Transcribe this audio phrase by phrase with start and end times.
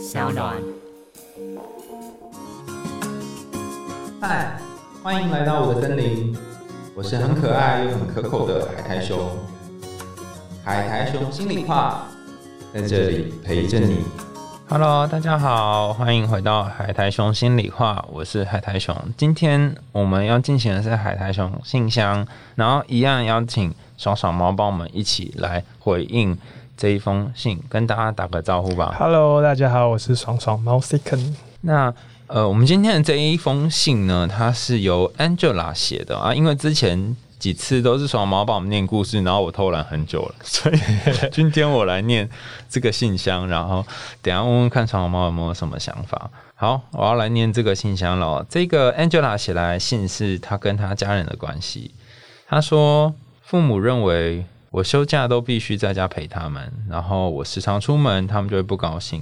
[0.00, 0.56] 小暖。
[4.18, 4.58] 嗨，
[5.02, 6.34] 欢迎来到我的森林，
[6.94, 9.18] 我是很可爱又很可口的海苔熊。
[10.64, 12.06] 海苔熊心里话，
[12.72, 13.98] 在这里陪着你。
[14.70, 18.96] Hello，大家好，欢迎回到海苔熊心里话，我是海苔熊。
[19.18, 26.38] 今天我们要进行的是海苔熊信箱，然后一样邀请爽爽猫帮我们一起来回应
[26.80, 28.96] 这一封信，跟大家打个招呼吧。
[28.98, 31.34] Hello，大家好，我是爽爽猫 Second。
[31.60, 31.92] 那
[32.26, 40.78] 呃，我们今天的这一封信呢，它是由 Angela 写的啊，因为之前几次都是爽毛帮我们念故事，然后我偷懒很久了， 所以
[41.30, 42.26] 今天我来念
[42.70, 43.84] 这个信箱，然后
[44.22, 46.30] 等下问问看爽毛有没有什么想法。
[46.54, 48.46] 好，我要来念这个信箱了哦。
[48.48, 51.90] 这个 Angela 写来的信是她跟她家人的关系。
[52.48, 59.20] 她说，父母认为我休假都必须在家陪他们，然后我时常出门，他们就会不高兴。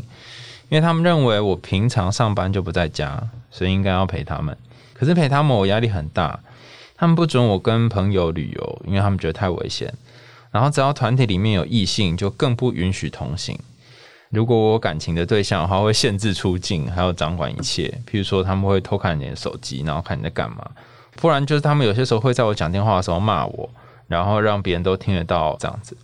[0.68, 4.54] 因为他们认为我平常上班就不在家，所以应该要陪他们。
[4.92, 6.38] 可是陪他们我压力很大，
[6.94, 9.92] 他们不准我跟朋友旅游，因为他们觉得太危险。
[10.50, 13.58] 然后只要团体里面有异性，就更不允许同行。
[14.28, 17.88] 如果我感情的对象的话，会限制出境，还有掌管一切。
[18.06, 20.70] 譬如说，他们会偷看你的手机，然后看你在干嘛。
[21.16, 23.70] 不然就是他们有些时候会在我讲电话的时候骂我，
[24.08, 25.96] 然后让别人都听得到这样子。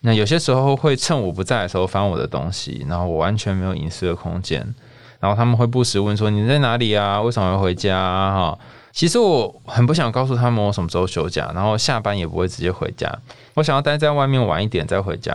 [0.00, 4.74] 那有些时候会趁我不在的时候翻我的东西，然后我完全没有隐私的空间。
[5.20, 7.22] 然后他们会不时问说你在哪里啊？
[7.22, 8.34] 为什么要回家啊？
[8.34, 8.58] 哈，
[8.90, 13.08] 其实我很不想告诉他们我什么时候休假，然后下班也不会直接回家。
[13.54, 15.32] 我想要待在外面晚一点再回家。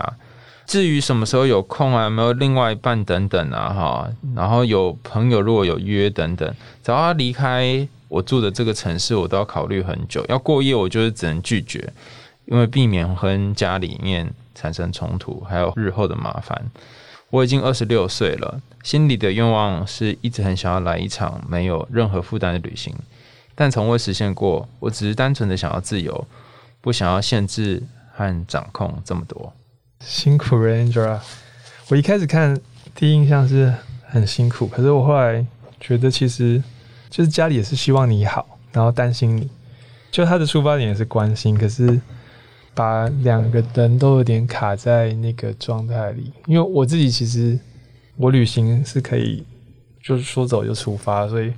[0.67, 10.25] 至于什么时候有空啊，有没有另外一半等等啊，哈，然后有朋友如果有约等等，只要他离开我住的这个城市，我都要考虑很久。
[10.27, 11.91] 要过夜，我就是只能拒绝，
[12.45, 16.69] 因为避免跟家里面产生冲突，还有日后的麻烦。
[17.29, 22.93] 我已经二十六岁了，心里的愿望是一直很想要来一场没有任何负担的旅行，
[23.55, 24.67] 但从未实现过。
[24.79, 26.27] 我只是单纯的想要自由，
[26.81, 27.81] 不想要限制
[28.13, 29.53] 和掌控这么多。
[29.99, 31.19] 辛苦了 Angela。
[31.89, 32.59] 我一开始看
[32.93, 33.73] 第一印象是
[34.05, 35.45] 很辛苦，可是我后来
[35.79, 36.61] 觉得其实
[37.09, 39.49] 就是家里也是希望你好，然后担心你。
[40.09, 41.99] 就他的出发点也是关心，可是
[42.73, 46.31] 把两个人都有点卡在那个状态里。
[46.45, 47.59] 因为我自己其实
[48.15, 49.45] 我旅行是可以
[50.01, 51.53] 就是说走就出发，所以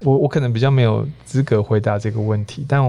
[0.00, 2.64] 我我可能比较没有资格回答这个问题。
[2.66, 2.82] 但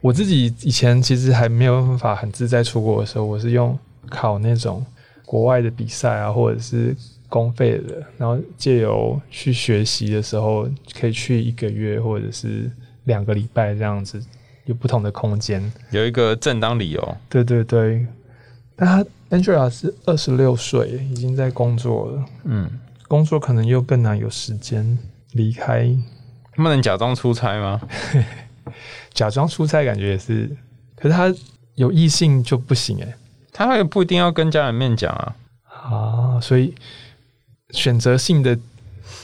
[0.00, 3.78] 我自己以前其实还没有办法很自在出国的时候，我是用
[4.08, 4.84] 考那种
[5.24, 6.96] 国外的比赛啊，或者是
[7.28, 12.70] 公费的，然后借由去学习的时候，可以去一个月或者是
[13.04, 14.22] 两个礼拜这样子，
[14.64, 15.72] 有不同的空间。
[15.90, 18.06] 有一个正当理由，对对对，
[18.74, 22.70] 但他 Angela 是二十六岁，已经在工作了，嗯，
[23.06, 24.98] 工作可能又更难有时间
[25.32, 25.86] 离开，
[26.56, 27.80] 不能假装出差吗？
[29.12, 30.48] 假装出差感觉也是，
[30.96, 31.34] 可是他
[31.74, 33.14] 有异性就不行哎、
[33.66, 35.34] 他也不一定要跟家人面讲啊。
[35.70, 36.74] 啊，所以
[37.70, 38.58] 选择性的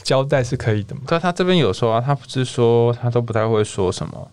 [0.03, 1.01] 交代是可以的嘛？
[1.07, 4.31] 对，他这边有说啊，他不是说他都不太会说什么，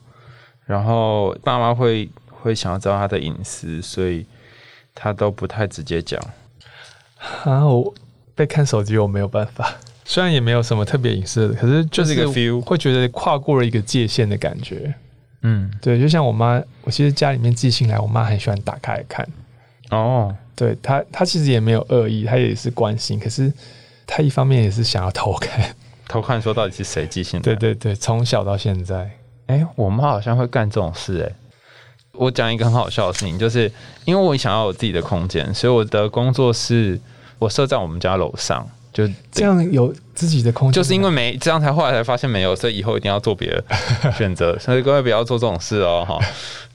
[0.67, 4.27] 然后爸妈会会想要知道他的隐私，所以
[4.95, 6.21] 他都不太直接讲。
[7.45, 7.93] 啊，我
[8.35, 14.95] 被看手机我没有办法， 虽然也没有什么特别隐私的，可是就就是一个 feel 会觉得跨过了一个界限的感觉。
[15.43, 19.27] 嗯，对，就像我妈，我其实家里面寄信来，我妈很喜欢打开来看。
[19.93, 23.53] 哦，对他，他其实也没有恶意，他也是关心，可是
[24.07, 25.75] 他一方面也是想要偷看。
[26.09, 27.43] 偷看说到底是谁寄信来？
[27.43, 29.11] 对对对，从小到现在，
[29.47, 31.33] 哎、我妈好像会干这种事、哎。
[32.13, 33.71] 我讲一个很好笑的事情，就是
[34.05, 37.01] 因为我想要有自己的空间，所以我的工作室
[37.39, 43.65] 我设在我们家楼上，就这样有自己的空间，就是因为没这样才后来才发现没有，所以以后一定要做别的
[44.13, 44.59] 选择。
[44.59, 46.19] 所以各位不要做这种事哦，哈。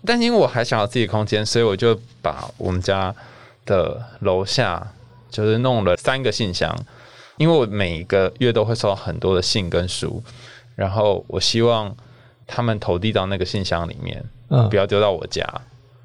[0.06, 3.14] 但是因为我还想要自己的空间，所以我就把我们家
[3.66, 4.86] 的楼下
[5.30, 6.76] 就是弄了三个信箱，
[7.38, 10.24] 因为我每个月都会收到很多的信跟书，
[10.76, 11.96] 然后我希望
[12.48, 15.46] 他们投递到那个信箱里面，嗯不，要丢到我家。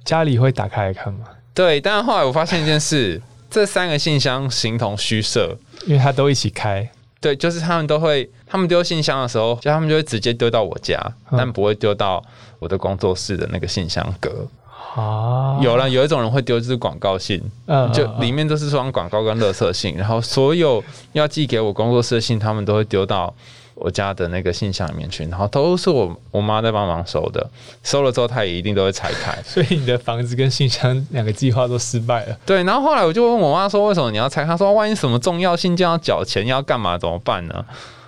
[0.05, 1.25] 家里会打开来看吗？
[1.55, 5.57] 对，但是后来我发现一件事，这三个信箱形同虚设。
[5.87, 6.89] 因为他都一起开，
[7.21, 10.99] 对，就是他们都会，他们丢信箱的时候，就他们就会直接丢到我家，
[11.31, 11.39] 嗯。
[11.39, 12.23] 但不会丢到
[12.59, 14.47] 我的工作室的那个信箱格。
[14.95, 18.21] 啊，有了，有一种人会丢就是广告信，嗯，就嗯。
[18.21, 20.83] 里面都是装广告跟垃圾信，然后所有
[21.13, 23.35] 要寄给我工作室的信，他们都会丢到
[23.75, 27.49] 我家的那个信箱里面去，然后都是我我妈在帮忙收的，
[27.83, 29.37] 收了之后她也一定都会拆开。
[29.45, 32.37] 所以你的房子跟信箱两个计划都失败了。
[32.47, 34.45] 对，然后后来我就问我妈说，为什么你要拆？
[34.45, 37.65] 她说，万一什么重要信件要缴钱要干嘛怎么办呢？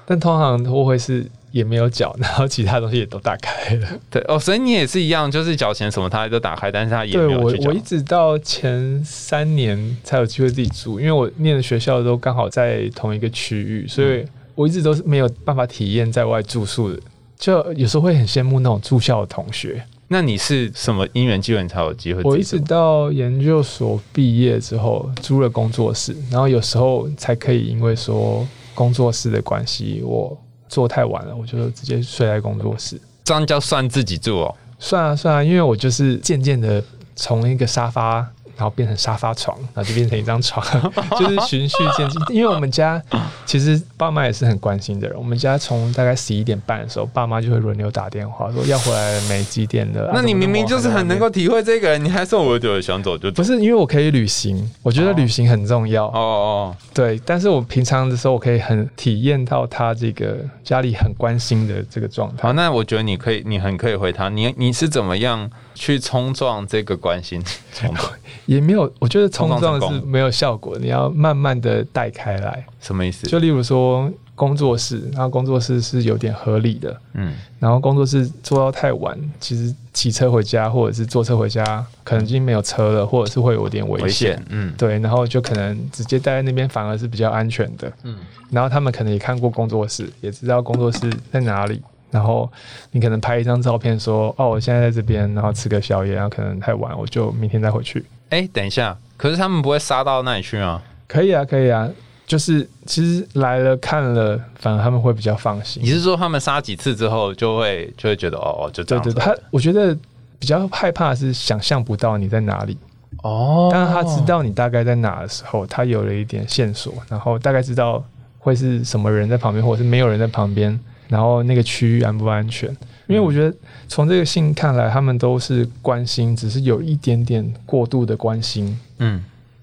[0.07, 3.89] 但通常都会是也没有缴，然后其他东西也都打开了。
[4.11, 14.23] 对哦，所以你也是一样，就是缴钱什么他都打开，但是他也没有我一直到前三年才有机会自己住，因为我念的学校都刚好在同一个区域，所以
[14.55, 17.01] 我一直都是没有办法体验在外住宿的。
[17.37, 19.85] 就有时候会很羡慕那种住校的同学。
[20.07, 22.23] 那你是什么因缘机缘才有机会？
[22.23, 30.37] 我一直到研究所毕业之后租了工作室，然后有时候才可以因为说工作室的关系，我
[30.69, 33.01] 做太晚了，我就直接睡在工作室。
[33.25, 34.55] 这样叫算自己住哦。
[34.79, 36.83] 算啊算啊，因为我就是渐渐的
[37.17, 40.65] 从一个沙发，然后变成沙发床，然后就 变成一张床，
[41.19, 42.21] 就是循序渐进。
[42.31, 43.03] 因为我们家
[43.47, 50.11] 其实爸妈也是很关心的人，我们家从大概十一点半的时候，爸妈就会轮流打电话说要回来了没几点了。
[50.13, 53.37] 那你明明就是很能够啊体会这个人，你还说我就想走就走。
[53.37, 56.07] 不是因为我可以旅行，我觉得旅行很重要。
[56.07, 62.53] 哦哦，对，但是我平常的时候，我可以很体验到他这个家里很关心的这个状态好，。
[62.53, 64.29] 那我觉得你可以，你很可以回他。
[64.29, 67.43] 你你是怎么样去冲撞这个关心？
[67.75, 68.13] 冲撞
[68.47, 72.65] 也没有，我觉得冲冲撞是没有效果，你要慢慢的带开来。
[72.81, 73.27] 什么意思？
[73.27, 84.43] 就例如说工作室，然后工作室是有点合理的，嗯，然后工作室做到太晚，其实骑车回家或者是坐车回家，可能已经没有车了，或者是会有点危危险。
[84.51, 87.89] 嗯，对，然后就可能直接待在那边，反而是比较安全的。
[88.03, 88.19] 嗯嗯，
[88.51, 91.81] 然后他们可能也看过工作室，也知道工作室在哪里。
[92.15, 92.49] 然后
[92.93, 98.07] 你可能拍一张照片说：“哦，我现在在这边，然后吃个宵夜，然后可能太晚，我就明天再回去。
[98.31, 101.91] 哎，等一下，可是他们不会杀到那里去吗？”可以啊，可以啊，
[102.25, 105.89] 就是其实来了看了，反而他们会比较放心你。
[105.89, 109.93] 是说他们杀几次之后就会就会觉得哦哦就这样子对对对，他我觉得
[110.39, 112.79] 比较害怕的是想象不到你在哪里。
[113.23, 118.03] 哦，当他知道你大概在哪的时候，他有了一点线索，然后大概知道
[118.39, 120.79] 会是什么人在旁边，或者是没有人在旁边，
[121.09, 122.69] 然后那个区域安不安全？
[123.07, 123.55] 因为我觉得
[123.87, 128.79] 从这个信看来，他们都是关心，只是有一点点过度的关心。
[128.99, 129.23] 嗯，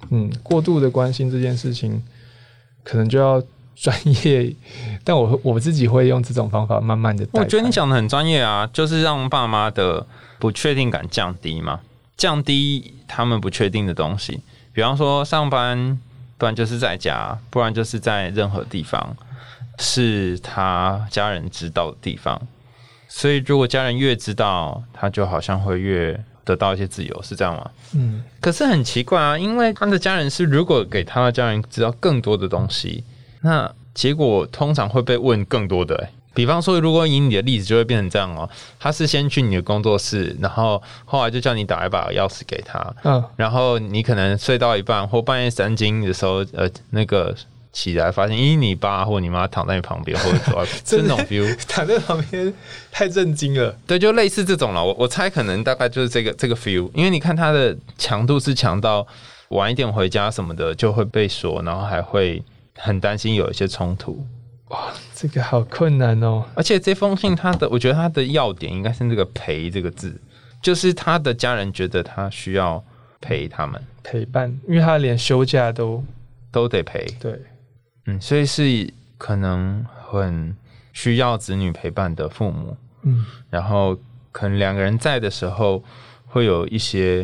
[0.10, 2.02] 嗯，过度的关心这件事情，
[2.84, 3.42] 可能就要
[3.76, 4.54] 专业，
[5.04, 7.28] 但我我自己会用这种方法慢慢的。
[7.32, 10.06] 我觉得你讲的很专业啊，就是让爸妈的
[10.38, 11.80] 不确定感降低嘛，
[12.16, 14.40] 降低他们不确定的东西，
[14.72, 16.00] 比方说上班，
[16.38, 19.18] 不然就是在家，不然就是在任何地方
[19.82, 22.42] 是他家人知道的地方。
[23.10, 27.70] 所以如果家人越知道，他就好像会越得到一些自由，是这样吗？
[27.94, 33.04] 嗯，可是很奇怪啊，因为他的家人是如果给他的家人知道更多的东西，
[33.42, 36.10] 那结果通常会被问更多的、欸。
[36.34, 38.50] 比方说，如果以你的例子，就会变成这样哦。
[38.80, 47.36] 他是先去你的工作室，然后后来就叫你打一把钥匙给他，嗯，然后你可能睡到一半或半夜三更的时候，呃，那个
[47.74, 52.54] 起来发现，咦，你爸或你妈躺在你旁边，或者说 这种 feel，躺在旁边
[52.92, 53.76] 太震惊了。
[53.88, 54.84] 对，就类似这种了。
[54.84, 59.06] 我我猜可能大概就是这个这个 feel，因为你看它的强度是强到
[59.50, 62.44] 晚一点回家什么的就会被说，然后还会
[62.78, 64.26] 很担心有一些冲突。
[64.70, 66.44] 哇，这个好困难哦。
[66.56, 70.14] 而且这封信它的，我觉得它的要点应该是那个“陪”这个字，
[70.62, 72.82] 就是他的家人觉得他需要
[73.20, 76.02] 陪他们，陪伴，因为他连休假都
[76.52, 77.06] 都得陪。
[77.20, 77.38] 对，
[78.06, 80.56] 嗯，所以是可能很
[80.94, 83.98] 需要子女陪伴的父母，嗯，然后
[84.32, 85.84] 可能两个人在的时候
[86.26, 87.24] 会有一些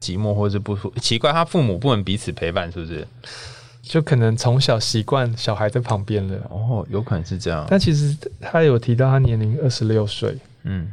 [0.00, 3.06] 寂寞或者不舒奇怪，他父母不能彼此陪伴，是不是？
[3.82, 6.38] 就可能从小习惯小孩在旁边了。
[6.48, 7.66] 哦，有可能是这样。
[7.68, 10.90] 但其实他有提到他年龄二十六岁，嗯，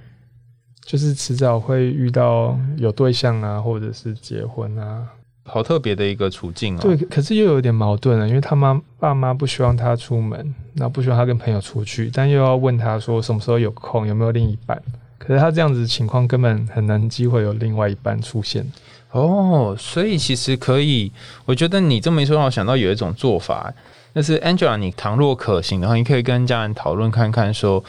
[0.81, 5.07] 就是迟早会遇到有对象啊，或者是结婚啊。
[5.43, 6.79] 好特别的一个处境哦。
[6.81, 14.81] 对，可是又有点矛盾了，因为他妈爸妈不希望他出门，那不希望他跟朋友出去，但又要问他说什么时候有空，有没有另一半。
[15.17, 18.65] 可是他这样子的情况根本很难机会有另外一半出现。
[19.12, 21.12] 哦，所以其实可以，
[21.45, 23.71] 我觉得你这么一说，让我想到有一种做法，
[24.13, 27.83] 那是 Angela，你倘若可行的话，你可以跟家人讨论看看，说，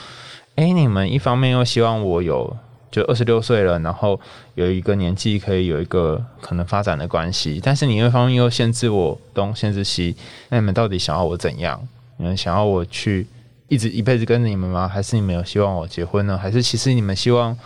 [0.57, 2.57] 哎，你们一方面又希望我有
[2.93, 4.21] 就二十六岁了，然后
[4.55, 10.15] 有一个年纪可以有一个可能发展的关系，但是你一方面又限制我东限制西，
[10.51, 11.89] 那你们到底想要我怎样？
[12.19, 13.27] 你们想要我去
[13.67, 14.87] 一直一辈子跟着你们吗？
[14.87, 16.39] 还是你们有希望我结婚呢？
[16.39, 17.59] 还是其实你们希望？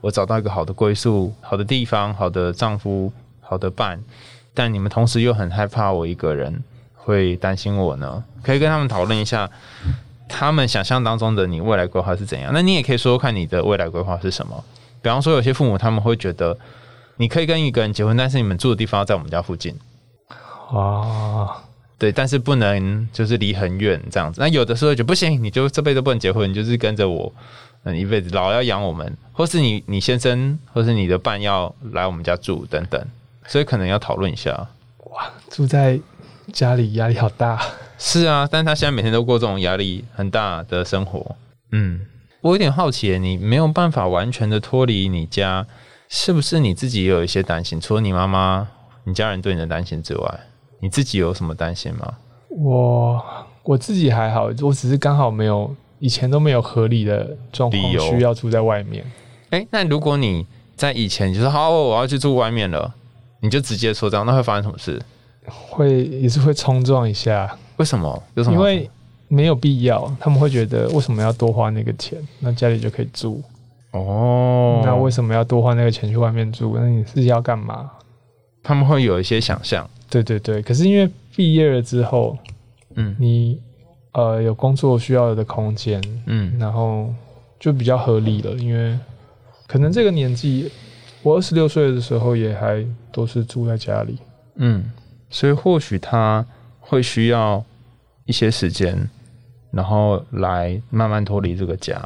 [0.00, 4.02] 我找到一个好的归宿、好的地方、好的丈夫、好的伴，
[4.52, 6.60] 但你们同时又很害怕我一个人
[6.96, 8.24] 会担心我呢？
[8.42, 9.48] 可以跟他们讨论一下，
[10.32, 12.50] 他们想象当中的你未来规划是怎样。
[12.54, 14.64] 那你也可以说说看你的未来规划是什么。
[15.02, 16.56] 比方说，有些父母他们会觉得，
[17.16, 19.76] 你可以跟一个人结婚，但是你们住的地方要在我们家附近。
[20.70, 21.62] 啊，
[21.98, 24.40] 对，但是不能就是离很远这样子。
[24.40, 27.32] 那有的时候就不行，你就这辈子不能结婚，你就是跟着我，
[27.84, 33.04] 嗯，一辈子老要养我们，或是你你先生或是你的伴要来我们家住等等，
[33.46, 34.66] 所以可能要讨论一下。
[35.10, 36.00] 哇住在
[36.52, 37.60] 家里压力好大。
[37.98, 41.36] 是啊，但他现在每天都过这种压力很大的生活。
[41.70, 42.00] 嗯，
[42.40, 45.66] 我有点好奇，你没有办法完全的脱离你家，
[46.08, 47.80] 是不是你自己也有一些担心？
[47.80, 48.68] 除了你妈妈、
[49.04, 50.40] 你家人对你的担心之外，
[50.80, 52.14] 你自己有什么担心吗？
[52.48, 53.24] 我
[53.62, 59.04] 我自己还好，我只是刚好没有以前都没有合理的状况需要住在外面。
[59.50, 62.92] 哎、那如果你在以前你就说好，我要去住外面了，
[63.40, 65.00] 你就直接说这样，那会发生什么事？
[65.46, 68.22] 会也是会冲撞一下，为什么？
[68.34, 68.56] 有什么？
[68.56, 68.88] 因为
[69.28, 72.18] 没有必要，他们会觉得为什么要多花那个钱？
[72.40, 73.42] 那家里就可以住，
[73.92, 76.76] 哦，那为什么要多花那个钱去外面住？
[76.76, 77.90] 那你是要干嘛？
[78.62, 82.38] 他们会有一些想象，对对对，可是因为毕业了之后，
[82.94, 83.58] 嗯你
[84.12, 87.12] 呃有工作需要的空间，嗯然后
[87.58, 88.96] 就比较合理了，因为
[89.66, 90.70] 可能这个年纪，
[91.22, 94.18] 我二十六岁的时候也还都是住在家里。
[94.56, 94.84] 嗯，
[95.32, 96.46] 所以或许他
[96.78, 97.64] 会需要
[98.26, 99.08] 一些时间，
[99.72, 102.00] 然后来慢慢脱离这个家。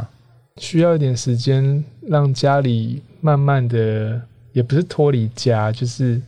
[0.56, 6.18] 需要一点时间让家里慢慢的，也不是脱离家，就是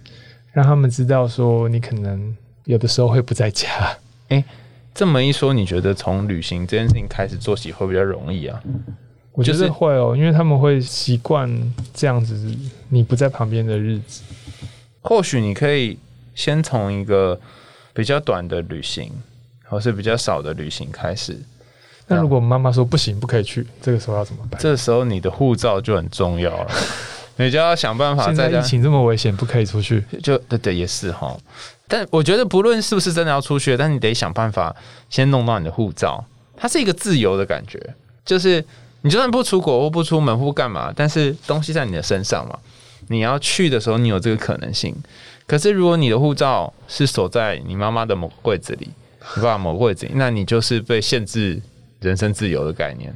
[0.53, 3.69] 让他们知道说你可能有的时候会不在家。
[4.29, 4.45] 哎
[4.93, 8.61] 这么一说，你觉得从旅行这件事情开始做起会比较容易啊？
[9.33, 11.49] 我觉得会哦，因为他们会习惯
[11.95, 12.53] 这样子
[12.89, 14.25] 你不在旁边的日子。
[15.01, 15.97] 或许你可以
[16.39, 17.39] 先从一个
[17.93, 19.11] 比较短的旅行，
[19.65, 21.37] 或是比较少的旅行开始。
[22.07, 24.59] 那如果妈妈说不行，不可以去，这个时候要怎么办？
[24.61, 26.71] 这时候你的护照就很重要了，
[27.37, 30.05] 你就要想办法在现在疫情这么危险，不可以出去。
[30.23, 31.37] 就对对也是哈。
[31.89, 34.75] 但我觉得不论是不是真的要出去，但你得想办法
[35.11, 36.25] 先弄到你的护照，
[36.57, 37.83] 它是一个自由的感觉，
[38.25, 38.65] 就是
[39.01, 42.57] 你就算不出国或不出门或干嘛，但是东西在你的身上嘛，
[43.09, 44.95] 你要去的时候你有这个可能性。
[45.49, 48.91] 可是如果你的护照是锁在你妈妈的某柜子里，
[49.35, 51.61] 你爸爸某柜子里，那你就是被限制
[52.01, 53.13] 人身自由的概念。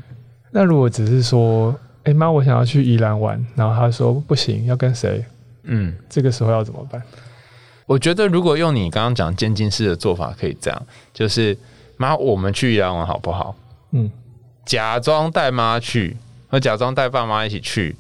[0.51, 1.73] 那如果只是说，
[2.05, 5.25] 哎、妈，我想要去宜兰玩，然后他说不行，要跟谁？
[5.65, 7.01] 嗯，这个时候要怎么办？
[7.85, 11.57] 我觉得如果用你刚刚讲渐进式的做法，可以这样，就是
[11.99, 13.55] 妈，我们去宜兰玩好不好？
[13.91, 14.11] 嗯，
[14.65, 16.17] 假装带妈去，
[16.49, 17.95] 或假装带爸妈一起去，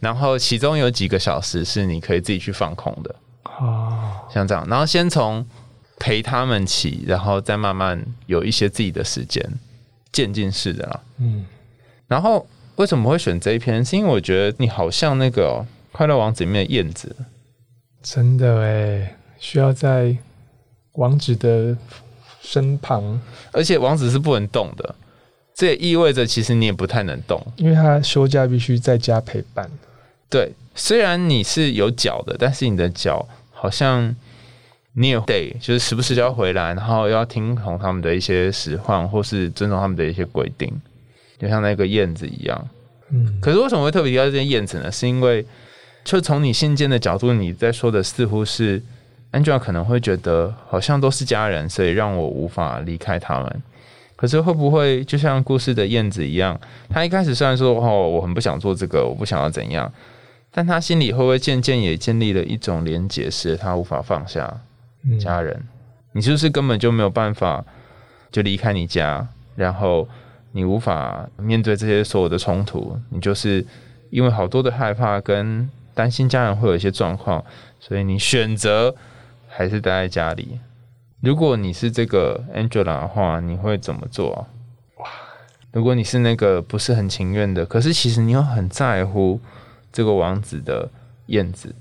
[0.00, 3.14] 然后其中有几个小时是你可以自己去放空的，
[3.46, 5.46] 啊，像这样，然后先从
[5.98, 9.42] 陪他们起，然后再慢慢有一些自己的时间，
[10.12, 11.00] 渐进式的啦。
[11.18, 11.46] 嗯，
[12.06, 13.84] 然后为什么会选这一篇？
[13.84, 15.64] 是因为我觉得你好像那个哦
[15.96, 17.16] 《快乐王子》里面的燕子，
[18.02, 20.16] 真的哎，需要在
[20.92, 21.76] 王子的
[22.42, 23.20] 身旁，
[23.52, 24.94] 而且王子是不能动的，
[25.54, 27.40] 这也意味着其实你也不太能动。
[27.56, 29.70] 因为他休假必须在家陪伴。
[30.28, 34.14] 对，虽然你是有脚的，但是你的脚好像
[34.94, 40.72] 你也得就是时不时就要回来，然后要听从他们的一些使唤，或是遵从他们的一些规定，
[41.38, 42.68] 就像那个燕子一样。
[43.10, 44.90] 嗯，可是为什么会特别提到这件燕子呢？
[44.90, 45.46] 是因为
[46.04, 48.82] 就从你信件的角度，你在说的似乎是
[49.32, 53.62] Angela 可能会觉得好像都是家人，所以让我无法离开他们。
[54.16, 59.92] 可是会不会就像故事的燕子一样，他一开始虽然说哦我很不想做这个，我不想要怎样，
[60.56, 64.62] 但他心里会不会渐渐也建立了一种连结，使他无法放下
[65.04, 65.62] 嗯家人？
[66.12, 67.62] 你是不是根本就没有办法
[68.32, 70.08] 就离开你家，然后
[70.52, 72.98] 你无法面对这些所有的冲突？
[73.10, 73.66] 你就是
[74.08, 77.44] 因为好多的害怕跟担心家人会有一些状况，
[77.78, 78.94] 所以你选择
[79.46, 80.58] 还是待在家里。
[81.20, 84.40] 如果你是这个 Angela 的话，你会怎么做啊？
[85.00, 85.06] 哇！
[85.72, 89.38] 如果你是那个不是很情愿的，可是其实你又很在乎
[89.96, 90.90] 这个王子的
[91.28, 91.74] 燕子，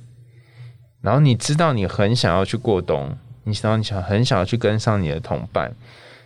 [1.01, 5.75] 然后你知道你很想要去过冬，你知道你想很想要去跟上你的同伴，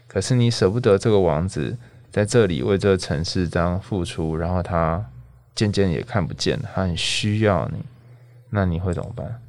[0.08, 1.76] 可是你舍不得这个王子
[2.12, 5.04] 在这里为这个城市这样付出，然后他
[5.56, 7.80] 渐渐也看不见，他很需要你，
[8.52, 9.42] 那你会怎么办？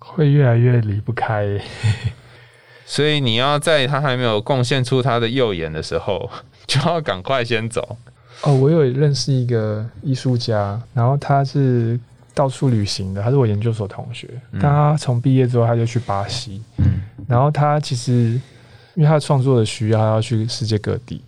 [0.00, 1.46] 会越来越离不开。
[2.84, 6.28] 所以你要在他还没有贡献出他的右眼的时候，
[6.66, 7.96] 就要赶快先走。
[8.42, 11.98] 哦，我有认识一个艺术家，然后他是
[12.34, 14.28] 到处旅行的，他是我研究所同学。
[14.52, 18.40] 嗯但他从毕业之后，他就去巴西，嗯然后他其实
[18.94, 21.22] 因为他创作的需要，他要去世界各地。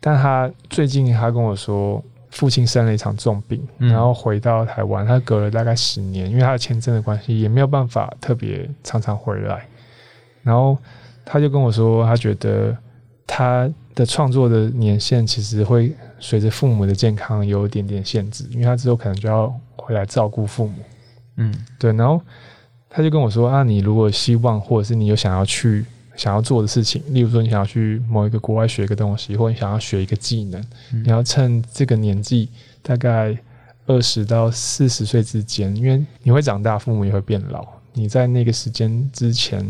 [0.00, 9.66] 但他最近他跟我说，父亲生了一场重病，嗯然后回到台湾，他隔了大概十年，因为他的签证的关系，也没有办法特别常常回来。
[10.42, 10.78] 然后
[11.24, 12.76] 他就跟我说，他觉得
[13.26, 20.74] 他的创作的年限其实会随着父母的健康有一点点限制，因为他之后可能就要回来照顾父母。
[21.36, 22.20] 嗯对，然后
[22.88, 25.84] 他就跟我说啊，你如果希望，或者是你有想要去
[26.16, 30.60] 想要做的事情，例如说你想要去某一个国外学一个东西，或者你想要学一个技能，
[30.92, 32.50] 嗯你要趁这个年纪，
[32.82, 33.34] 大概
[33.86, 39.64] 二十到四十岁之间，因为你会长大，父母也会变老，你在那个时间之前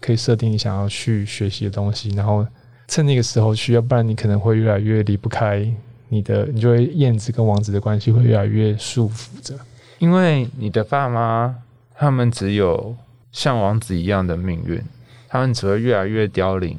[0.00, 2.46] 可以设定你想要去学习的东西，然后
[2.86, 5.68] 趁那个时候去，要不然你可能会越来越离不开
[6.08, 9.54] 你的，你就会燕子跟王子的关系会越来越束缚着。
[9.98, 11.54] 因为你的爸妈
[11.94, 12.96] 他们只有
[13.32, 14.80] 像王子一样的命运，
[15.28, 16.78] 他们只会越来越凋零，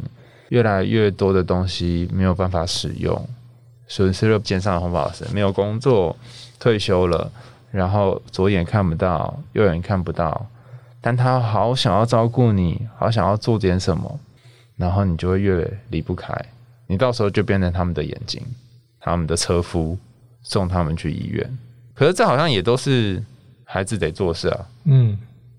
[0.49, 3.27] 越来越多的东西没有办法使用，
[3.87, 6.15] 损失了肩上的红宝石，没有工作，
[6.59, 7.31] 退休了，
[7.71, 10.47] 然后左眼看不到，右眼看不到，
[11.01, 14.19] 但他好想要照顾你，好想要做点什么，
[14.77, 16.33] 然后你就会越离不开，
[16.87, 18.41] 你到时候就变成他们的眼睛，
[18.99, 19.97] 他们的车夫，
[20.43, 21.57] 送他们去医院。
[21.93, 23.23] 可是这好像也都是
[23.63, 24.65] 孩子得做事啊。
[24.85, 25.17] 嗯，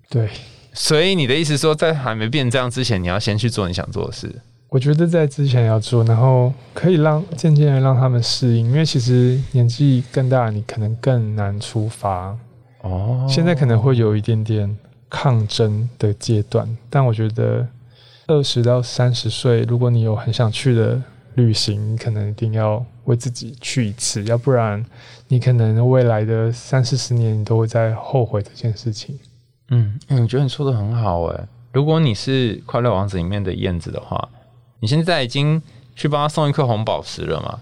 [0.09, 0.29] 对。
[0.73, 4.33] 所以你的意思说，在还没变这样之前，你要先去做你想做的事。
[4.69, 12.37] 我觉得在之前要做，然后可以让渐渐的让他们适应，因为其实年纪更大，你可能更难出发。
[12.83, 14.75] 哦现在可能会有一点点
[15.09, 17.67] 抗争的阶段，但我觉得
[18.27, 21.01] 二十到三十岁，如果你有很想去的
[21.35, 24.85] 旅行，可能一定要为自己去一次，要不然
[25.27, 29.17] 你可能未来的三四十年，你都会在后悔这件事情。
[29.69, 31.47] 嗯，我觉得你说的很好哎。
[31.71, 34.29] 如果你是《快乐王子》里面的燕子的话，
[34.81, 35.61] 你现在已经
[35.95, 37.59] 去帮他送一颗红宝石了嘛？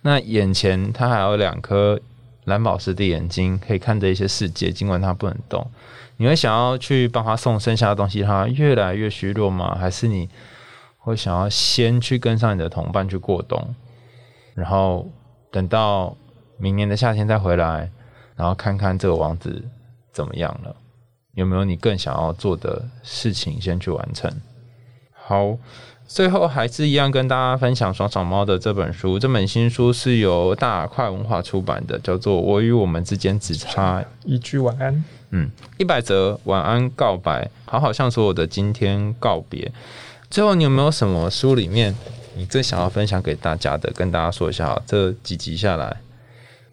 [0.00, 2.00] 那眼前他还有两颗
[2.44, 5.66] 蓝宝石的眼睛，可以看着一些世界，尽管他不能动。
[6.16, 9.76] 你会想要去帮他送剩下的东西，他越来越虚弱吗？
[9.78, 10.26] 还是你
[11.06, 13.64] 会想要先去跟上你的同伴去过冬，
[14.54, 15.08] 然后
[15.52, 16.16] 等到
[16.58, 17.88] 明年的夏天再回来，
[18.34, 19.62] 然后看看这个王子
[20.12, 20.74] 怎么样了？
[21.34, 24.28] 有没有你更想要做的事情先去完成？
[25.12, 25.56] 好，
[26.08, 29.16] 最后还是一样跟大家分享爽爽猫的这本书。
[29.16, 35.04] 这本新书是由大块文化出版的，叫做《我与我们之间只差一句晚安。
[35.30, 39.70] 嗯一百则晚安告白》，好好向所有的今天告别。
[40.36, 41.94] 最后，你有没有什么书里面
[42.36, 43.90] 你最想要分享给大家的？
[43.94, 45.96] 跟大家说一下好，这几集下来，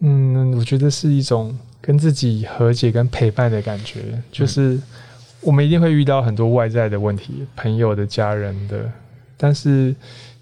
[0.00, 4.78] 嗯，我觉得是一种跟自己和解跟陪伴的感觉，就是
[5.40, 8.84] 我们一定会遇到很多外在的问题，朋友的、家人的，
[9.38, 9.96] 但是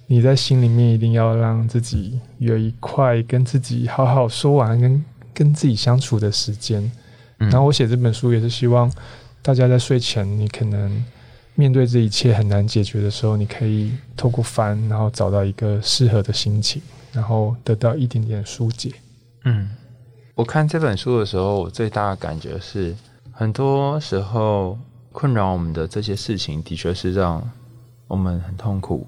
[0.08, 6.82] 你在心里面一定要让自己有一块跟自己好好说完跟跟自己相处的时间。
[7.38, 8.92] 嗯然后我写这本书也是希望
[9.42, 11.04] 大家在睡前，你可能
[11.54, 16.80] 面对这一切很难解决的时候，你可以透过翻，然后找到一个适合的心情，
[17.12, 18.92] 然后得到一点点疏解。
[19.44, 19.68] 嗯，
[20.34, 22.94] 我看这本书的时候，我最大的感觉是，
[23.32, 24.78] 很多时候
[25.12, 27.46] 困扰我们的这些事情，的确是让
[28.08, 29.06] 我们很痛苦。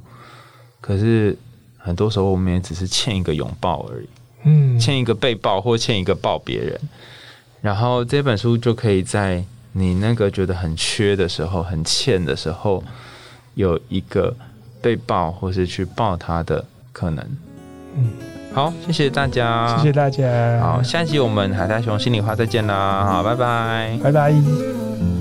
[0.80, 1.36] 可是
[1.78, 4.08] 很多时候，我们也只是欠一个拥抱而已，
[4.42, 6.78] 嗯，欠一个被抱，或欠一个抱别人。
[7.62, 9.42] 然后这本书就可以在
[9.76, 12.82] 你那个觉得很缺的时候、很欠的时候，
[13.54, 14.34] 有一个
[14.80, 17.24] 被抱或是去抱他的可能。
[17.96, 18.06] 嗯，
[18.54, 23.98] 好，谢谢大家，谢谢大家，好，下一集我们海苔熊心里话再见啦，好，拜拜。
[24.02, 25.13] 拜拜。